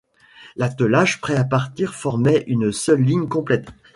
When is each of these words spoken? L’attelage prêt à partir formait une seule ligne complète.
L’attelage 0.55 1.21
prêt 1.21 1.35
à 1.35 1.43
partir 1.43 1.93
formait 1.93 2.43
une 2.47 2.71
seule 2.71 3.03
ligne 3.03 3.27
complète. 3.27 3.69